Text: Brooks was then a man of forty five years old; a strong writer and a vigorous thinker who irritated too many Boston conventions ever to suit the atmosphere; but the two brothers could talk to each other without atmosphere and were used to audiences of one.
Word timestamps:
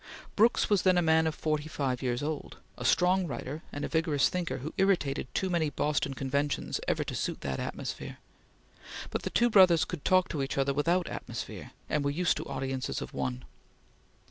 Brooks 0.35 0.67
was 0.67 0.81
then 0.81 0.97
a 0.97 1.01
man 1.03 1.27
of 1.27 1.35
forty 1.35 1.67
five 1.69 2.01
years 2.01 2.23
old; 2.23 2.57
a 2.75 2.83
strong 2.83 3.27
writer 3.27 3.61
and 3.71 3.85
a 3.85 3.87
vigorous 3.87 4.29
thinker 4.29 4.57
who 4.57 4.73
irritated 4.79 5.27
too 5.35 5.47
many 5.47 5.69
Boston 5.69 6.15
conventions 6.15 6.79
ever 6.87 7.03
to 7.03 7.13
suit 7.13 7.41
the 7.41 7.61
atmosphere; 7.61 8.17
but 9.11 9.21
the 9.21 9.29
two 9.29 9.51
brothers 9.51 9.85
could 9.85 10.03
talk 10.03 10.27
to 10.29 10.41
each 10.41 10.57
other 10.57 10.73
without 10.73 11.05
atmosphere 11.07 11.73
and 11.87 12.03
were 12.03 12.09
used 12.09 12.35
to 12.37 12.45
audiences 12.45 12.99
of 12.99 13.13
one. 13.13 13.45